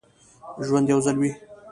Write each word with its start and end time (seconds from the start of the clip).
ژوند 0.65 0.85
یو 0.91 0.99
ځل 1.05 1.17
وي 1.19 1.31